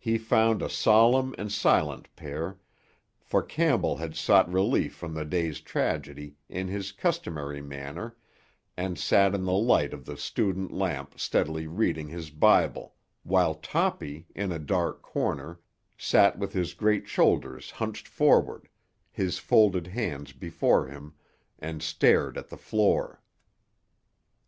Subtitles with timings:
[0.00, 2.58] He found a solemn and silent pair,
[3.20, 8.16] for Campbell had sought relief from the day's tragedy in his customary manner
[8.76, 14.26] and sat in the light of the student lamp steadily reading his Bible, while Toppy,
[14.34, 15.60] in a dark corner,
[15.96, 18.68] sat with his great shoulders hunched forward,
[19.12, 21.14] his folded hands before him,
[21.60, 23.22] and stared at the floor.